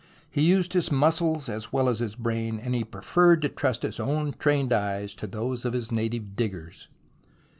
He 0.31 0.41
used 0.41 0.73
his 0.73 0.91
muscles 0.91 1.47
as 1.47 1.71
well 1.71 1.87
as 1.87 1.99
his 1.99 2.15
brain, 2.15 2.57
and 2.59 2.73
he 2.73 2.83
preferred 2.83 3.43
to 3.43 3.49
trust 3.49 3.83
his 3.83 3.99
own 3.99 4.33
trained 4.39 4.73
eyes 4.73 5.13
to 5.13 5.27
those 5.27 5.63
of 5.63 5.73
his 5.73 5.91
native 5.91 6.35
diggers. 6.35 6.87